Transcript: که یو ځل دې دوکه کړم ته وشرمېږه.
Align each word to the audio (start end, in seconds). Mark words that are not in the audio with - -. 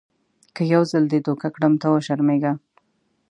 که 0.55 0.61
یو 0.73 0.81
ځل 0.91 1.03
دې 1.11 1.19
دوکه 1.27 1.47
کړم 1.55 1.73
ته 1.81 1.87
وشرمېږه. 1.89 2.53